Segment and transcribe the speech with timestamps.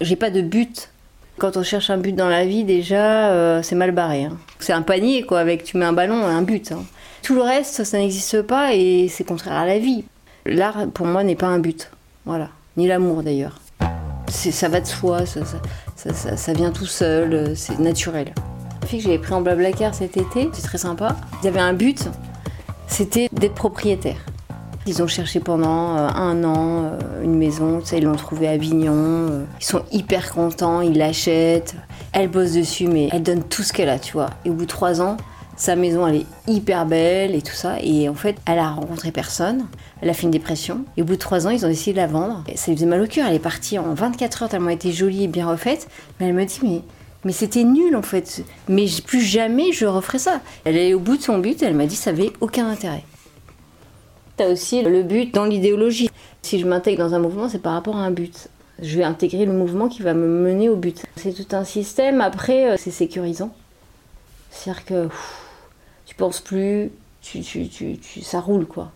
[0.00, 0.90] J'ai pas de but.
[1.38, 4.24] Quand on cherche un but dans la vie, déjà, euh, c'est mal barré.
[4.24, 4.36] hein.
[4.60, 6.70] C'est un panier, quoi, avec tu mets un ballon et un but.
[6.72, 6.84] hein.
[7.22, 10.04] Tout le reste, ça n'existe pas et c'est contraire à la vie.
[10.46, 11.90] L'art, pour moi, n'est pas un but.
[12.24, 12.50] Voilà.
[12.76, 13.58] Ni l'amour, d'ailleurs.
[14.28, 15.40] Ça va de soi, ça,
[15.96, 18.32] ça, ça- vient tout seul, euh, c'est naturel.
[18.82, 21.16] La fille que j'avais pris en Blablacar cet été, c'est très sympa.
[21.42, 22.08] Ils avaient un but,
[22.88, 24.16] c'était d'être propriétaire.
[24.86, 28.92] Ils ont cherché pendant euh, un an euh, une maison, ils l'ont trouvée à Avignon.
[28.94, 31.74] euh, Ils sont hyper contents, ils l'achètent.
[32.12, 34.28] Elle bosse dessus, mais elle donne tout ce qu'elle a, tu vois.
[34.44, 35.16] Et au bout de trois ans,
[35.56, 37.76] sa maison, elle est hyper belle et tout ça.
[37.80, 39.64] Et en fait, elle a rencontré personne.
[40.02, 40.84] Elle a fait une dépression.
[40.98, 42.44] Et au bout de trois ans, ils ont décidé de la vendre.
[42.48, 43.26] Et ça lui faisait mal au cœur.
[43.28, 45.88] Elle est partie en 24 heures tellement elle était jolie et bien refaite.
[46.20, 46.82] Mais elle me dit, mais,
[47.24, 48.44] mais c'était nul en fait.
[48.68, 50.40] Mais plus jamais je referai ça.
[50.64, 51.62] Elle est au bout de son but.
[51.62, 53.02] Elle m'a dit, ça avait aucun intérêt.
[54.36, 56.10] T'as aussi le but dans l'idéologie.
[56.42, 58.48] Si je m'intègre dans un mouvement, c'est par rapport à un but.
[58.82, 61.04] Je vais intégrer le mouvement qui va me mener au but.
[61.16, 62.20] C'est tout un système.
[62.20, 63.54] Après, euh, c'est sécurisant.
[64.50, 65.36] C'est-à-dire que pff,
[66.06, 66.90] tu penses plus,
[67.22, 68.90] tu, tu, tu, tu- ça roule quoi.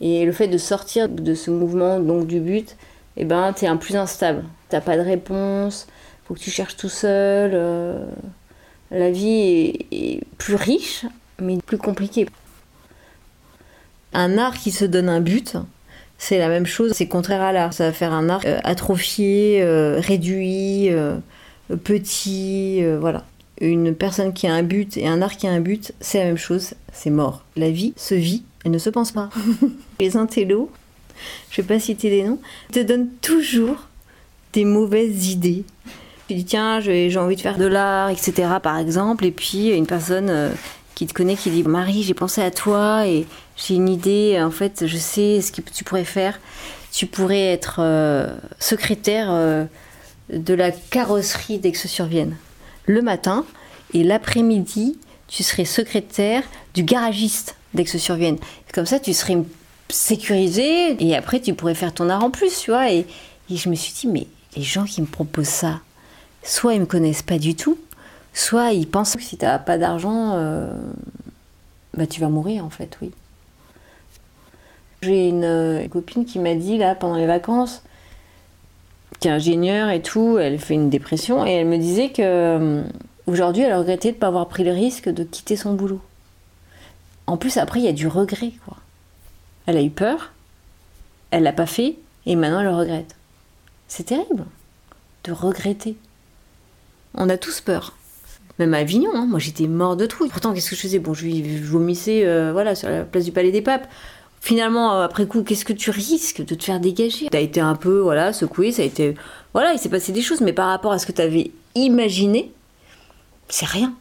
[0.00, 2.76] Et le fait de sortir de ce mouvement, donc du but,
[3.16, 4.42] eh ben, t'es un plus instable.
[4.68, 5.86] T'as pas de réponse,
[6.24, 7.52] faut que tu cherches tout seul.
[7.54, 8.04] euh,
[8.90, 11.06] la vie est plus riche,
[11.40, 12.26] mais plus compliquée.
[14.12, 15.56] Un art qui se donne un but,
[16.22, 17.72] c'est la même chose, c'est contraire à l'art.
[17.72, 21.16] Ça va faire un art euh, atrophié, euh, réduit, euh,
[21.82, 23.24] petit, voilà.
[23.60, 26.26] Une personne qui a un but et un art qui a un but, c'est la
[26.26, 27.44] même chose, c'est mort.
[27.56, 29.30] La vie se vit, elle ne se pense pas.
[30.00, 30.70] Les intellos,
[31.50, 32.38] je vais pas citer les noms,
[32.72, 33.88] te donnent toujours
[34.52, 35.64] des mauvaises idées.
[36.28, 38.48] Tu dis tiens, j'ai envie de faire de l'art, etc.
[38.62, 40.52] par exemple, et puis une personne
[41.02, 44.52] qui te connaît qui dit Marie, j'ai pensé à toi et j'ai une idée, en
[44.52, 46.38] fait, je sais ce que tu pourrais faire.
[46.92, 49.64] Tu pourrais être euh, secrétaire euh,
[50.32, 52.36] de la carrosserie d'Aix-sur-Vienne
[52.86, 53.44] le matin
[53.94, 58.38] et l'après-midi, tu serais secrétaire du garagiste d'Aix-sur-Vienne.
[58.72, 59.38] Comme ça, tu serais
[59.88, 62.92] sécurisé et après, tu pourrais faire ton art en plus, tu vois.
[62.92, 63.06] Et,
[63.50, 65.80] et je me suis dit, mais les gens qui me proposent ça,
[66.44, 67.76] soit ils me connaissent pas du tout,
[68.34, 70.72] soit ils pensent que si tu n'as pas d'argent, euh,
[71.94, 73.10] bah, tu vas mourir en fait, oui.
[75.02, 77.82] J'ai une euh, copine qui m'a dit là pendant les vacances,
[79.18, 82.82] qui est ingénieure et tout, elle fait une dépression et elle me disait que euh,
[83.26, 86.00] aujourd'hui elle regrettait de ne pas avoir pris le risque de quitter son boulot.
[87.26, 88.76] En plus après il y a du regret quoi.
[89.66, 90.32] Elle a eu peur,
[91.30, 93.16] elle l'a pas fait et maintenant elle le regrette.
[93.88, 94.44] C'est terrible
[95.24, 95.96] de regretter.
[97.14, 97.94] On a tous peur.
[98.58, 100.28] Même à Avignon, hein, moi j'étais mort de trouille.
[100.28, 100.98] Pourtant, qu'est-ce que je faisais?
[100.98, 103.88] Bon, je, je vomissais euh, voilà, sur la place du Palais des Papes.
[104.40, 107.28] Finalement, euh, après coup, qu'est-ce que tu risques de te faire dégager?
[107.30, 109.14] T'as été un peu voilà, secoué, ça a été.
[109.54, 112.52] Voilà, il s'est passé des choses, mais par rapport à ce que t'avais imaginé,
[113.48, 113.94] c'est rien.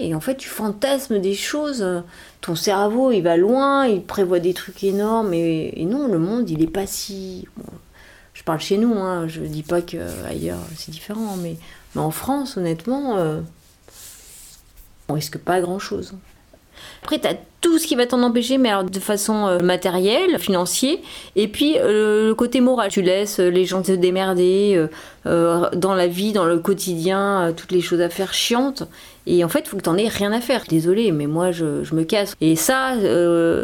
[0.00, 1.80] Et en fait, tu fantasmes des choses.
[1.82, 2.00] euh,
[2.40, 5.32] Ton cerveau, il va loin, il prévoit des trucs énormes.
[5.32, 7.46] Et, non, le monde, il est pas si.
[8.34, 11.56] je parle chez nous, hein, je dis pas qu'ailleurs c'est différent, mais,
[11.96, 13.16] en France, honnêtement,
[15.08, 16.14] on risque pas grand chose.
[17.02, 20.38] Après, tu as tout ce qui va t'en empêcher, mais alors de façon euh, matérielle,
[20.38, 20.98] financière,
[21.36, 22.90] et puis euh, le côté moral.
[22.90, 24.86] Tu laisses euh, les gens se démerder
[25.24, 28.84] dans la vie, dans le quotidien, toutes les choses à faire chiantes.
[29.26, 30.64] Et en fait, il faut que t'en aies rien à faire.
[30.68, 32.34] Désolée, mais moi, je, me casse.
[32.42, 32.92] Et ça,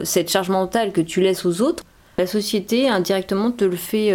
[0.05, 1.85] cette charge mentale que tu laisses aux autres,
[2.17, 4.15] la société indirectement te le fait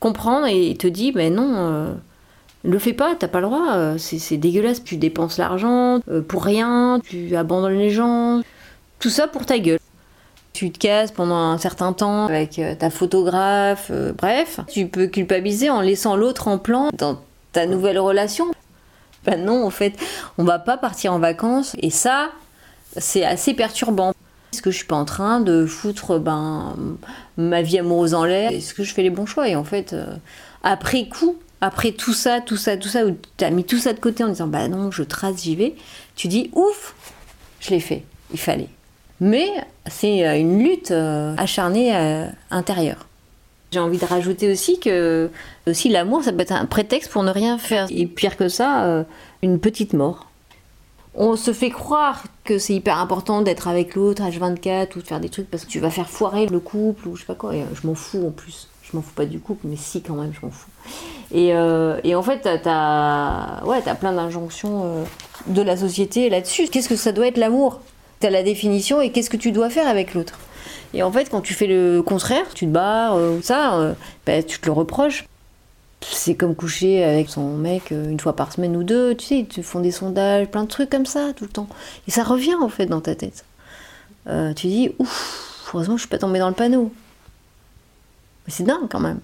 [0.00, 1.96] comprendre et te dit, ben non.
[2.66, 6.20] Euh, le fais pas, t'as pas le droit, euh, c'est dégueulasse, tu dépenses l'argent euh,
[6.20, 8.42] pour rien, tu abandonnes les gens,
[8.98, 9.78] tout ça pour ta gueule.
[10.52, 15.70] Tu te casses pendant un certain temps avec euh, ta photographe, bref, tu peux culpabiliser
[15.70, 17.20] en laissant l'autre en plan dans
[17.52, 18.46] ta nouvelle relation.
[19.24, 19.94] Ben non, en fait,
[20.38, 22.30] on va pas partir en vacances et ça,
[22.96, 24.12] c'est assez perturbant.
[24.52, 26.76] Est-ce que je suis pas en train de foutre ben,
[27.36, 28.52] ma vie amoureuse en l'air?
[28.52, 29.48] Est-ce que je fais les bons choix?
[29.48, 29.94] Et en fait,
[30.62, 33.92] après coup, après tout ça, tout ça, tout ça, où tu as mis tout ça
[33.92, 35.74] de côté en disant bah non, je trace, j'y vais,
[36.14, 36.94] tu dis ouf,
[37.60, 38.02] je l'ai fait,
[38.32, 38.68] il fallait.
[39.20, 39.48] Mais
[39.86, 43.06] c'est euh, une lutte euh, acharnée euh, intérieure.
[43.72, 45.30] J'ai envie de rajouter aussi que
[45.66, 47.86] aussi l'amour, ça peut être un prétexte pour ne rien faire.
[47.90, 49.04] Et pire que ça,
[49.42, 50.30] une petite mort.
[51.16, 55.18] On se fait croire que c'est hyper important d'être avec l'autre H24 ou de faire
[55.18, 57.56] des trucs parce que tu vas faire foirer le couple ou je sais pas quoi.
[57.56, 58.68] Et, je m'en fous en plus.
[58.88, 60.70] Je m'en fous pas du couple, mais si quand même, je m'en fous.
[61.32, 65.04] Et, euh, et en fait, t'as as, ouais, as plein d'injonctions euh,
[65.48, 66.68] de la société là-dessus.
[66.68, 67.80] Qu'est-ce que ça doit être l'amour?
[68.20, 70.38] T'as la définition et qu'est-ce que tu dois faire avec l'autre?
[70.94, 73.94] Et en fait, quand tu fais le contraire, tu te barres euh, ou ça,
[74.24, 75.26] bah, tu te le reproches.
[76.02, 79.62] C'est comme coucher avec son mec une fois par semaine ou deux, tu sais, ils
[79.64, 81.66] font des sondages, plein de trucs comme ça tout le temps.
[82.06, 83.44] Et ça revient en fait dans ta tête.
[84.28, 86.92] Euh, tu dis, ouf, heureusement je suis pas tombée dans le panneau.
[88.46, 89.20] Mais c'est dingue quand même.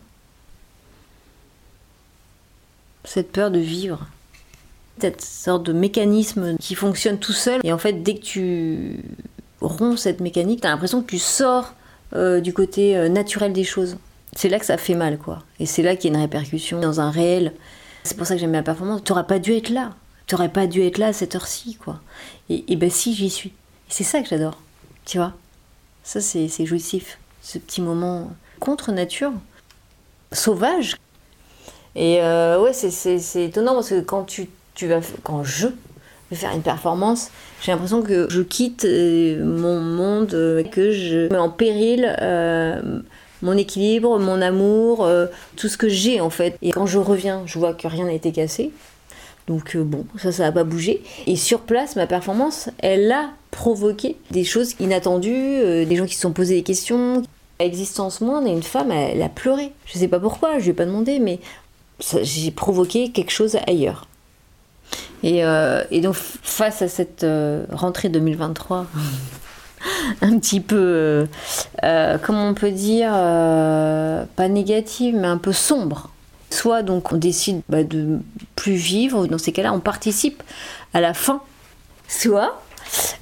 [3.05, 4.07] Cette peur de vivre.
[5.01, 7.61] Cette sorte de mécanisme qui fonctionne tout seul.
[7.65, 9.01] Et en fait, dès que tu
[9.61, 11.75] romps cette mécanique, tu as l'impression que tu sors
[12.15, 13.97] euh, du côté euh, naturel des choses.
[14.35, 15.43] C'est là que ça fait mal, quoi.
[15.59, 17.53] Et c'est là qu'il y a une répercussion dans un réel.
[18.05, 19.03] C'est pour ça que j'aime la performance.
[19.05, 19.95] Tu n'aurais pas dû être là.
[20.27, 22.01] Tu n'aurais pas dû être là à cette heure-ci, quoi.
[22.49, 23.51] Et, et ben si, j'y suis.
[23.51, 24.59] Et c'est ça que j'adore.
[25.05, 25.33] Tu vois?
[26.05, 27.19] Ça, c'est jouissif.
[27.43, 28.31] Ce petit moment
[28.63, 29.33] contre nature,
[30.31, 30.97] sauvage.
[31.97, 35.67] Et euh, ouais, c'est étonnant parce que quand tu, tu vas, quand je
[36.31, 37.31] vais faire une performance,
[37.61, 42.17] j'ai l'impression que je quitte euh, mon monde, euh, que je mets en péril
[43.45, 45.09] mon équilibre, mon amour,
[45.57, 46.57] tout ce que j'ai en fait.
[46.63, 48.71] Et quand je reviens, je vois que rien n'a été cassé.
[49.49, 51.03] Donc bon, ça, ça n'a pas bougé.
[51.27, 56.21] Et sur place, ma performance, elle a provoqué des choses inattendues, des gens qui se
[56.21, 57.25] sont posés des questions,
[57.59, 59.73] existence moindre et une femme, elle, a pleuré.
[59.87, 61.41] Je sais pas pourquoi, je lui ai pas demandé, mais
[62.23, 64.07] j'ai provoqué quelque chose ailleurs.
[65.23, 68.87] Et, euh, donc, face à cette euh, rentrée 2023,
[70.21, 71.27] un petit peu,
[71.85, 76.11] euh, comment on peut dire, pas négative, mais un peu sombre.
[76.51, 78.19] Soit donc on décide bah, de
[78.57, 80.43] plus vivre, dans ces cas-là, on participe
[80.93, 81.41] à la fin.
[82.09, 82.61] Soit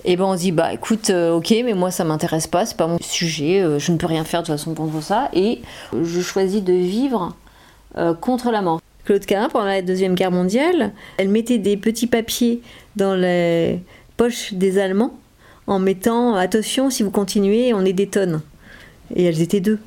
[0.04, 2.76] et ben on se dit bah écoute euh, ok mais moi ça m'intéresse pas c'est
[2.76, 5.28] pas mon sujet euh, je ne peux rien faire de toute façon contre ça.
[5.32, 5.60] Et
[5.92, 7.34] je choisis de vivre
[7.96, 8.80] euh, contre la mort.
[9.04, 12.62] Claude Carin pendant la deuxième guerre mondiale elle mettait des petits papiers
[12.96, 13.80] dans les
[14.16, 15.14] poches des Allemands
[15.66, 18.40] en mettant attention si vous continuez on est des tonnes.
[19.14, 19.80] Et elles étaient deux.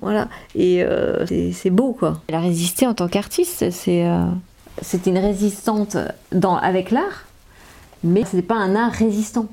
[0.00, 0.28] Voilà.
[0.54, 0.84] Et
[1.52, 2.22] c'est beau quoi.
[2.28, 4.06] Elle a résisté en tant qu'artiste c'est
[4.80, 5.96] c'était une résistante
[6.30, 7.27] dans avec l'art
[8.04, 9.46] mais ce n'est pas un art résistant.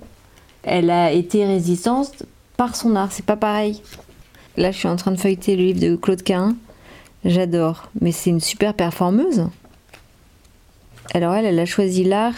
[0.64, 2.24] Elle a été résistante
[2.58, 3.82] par son art, c'est pas pareil.
[4.58, 6.56] Là, je suis en train de feuilleter le livre de Claude Cain.
[7.26, 9.48] J'adore, mais c'est une super performeuse.
[11.14, 12.36] Alors elle, elle a choisi l'art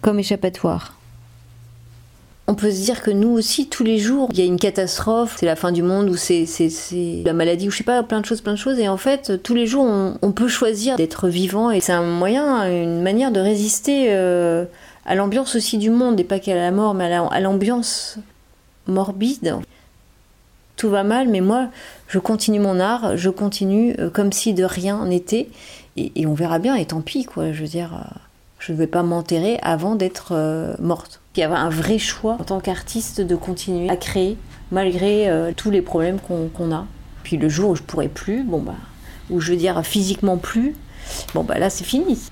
[0.00, 0.94] comme échappatoire.
[2.46, 5.36] On peut se dire que nous aussi, tous les jours, il y a une catastrophe,
[5.38, 6.44] c'est la fin du monde, ou c'est
[7.24, 8.78] la maladie, ou je sais pas, plein de choses, plein de choses.
[8.78, 9.86] Et en fait, tous les jours,
[10.20, 11.70] on, peut choisir d'être vivant.
[11.70, 14.66] Et c'est un moyen, une manière de résister euh,
[15.06, 18.18] à l'ambiance aussi du monde, et pas qu'à la mort, mais à l'ambiance
[18.86, 19.56] morbide.
[20.76, 21.68] Tout va mal, mais moi,
[22.08, 25.48] je continue mon art, je continue euh, comme si de rien n'était.
[25.96, 27.52] Et, on verra bien, et tant pis, quoi.
[27.52, 28.18] Je veux dire, euh,
[28.64, 32.44] je ne vais pas m'enterrer avant d'être morte il y avait un vrai choix en
[32.44, 34.38] tant qu'artiste de continuer à créer
[34.70, 36.86] malgré euh, tous les problèmes qu'on a.
[37.24, 38.74] Puis le jour où je pourrais plus, bon bah,
[39.30, 40.76] où je veux dire physiquement plus,
[41.34, 42.30] bon bah là c'est fini.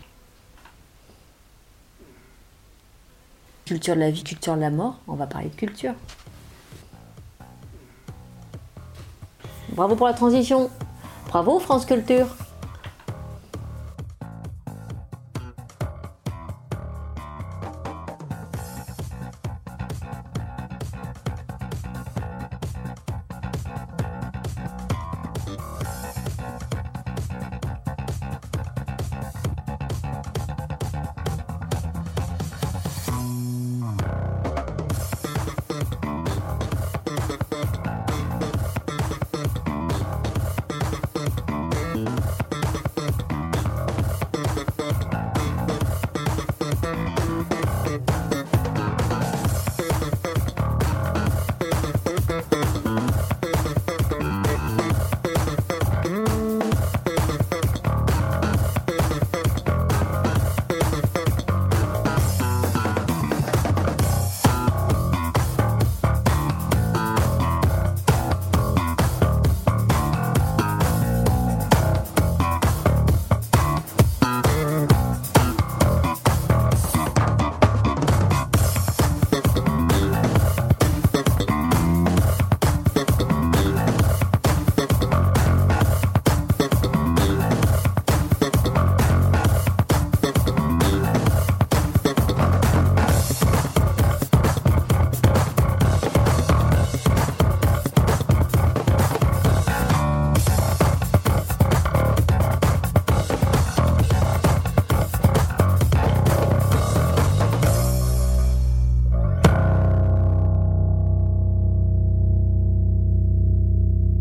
[3.64, 5.94] Culture de la vie, culture de la mort, on va parler de culture.
[9.70, 10.70] Bravo pour la transition.
[11.28, 12.28] Bravo France Culture.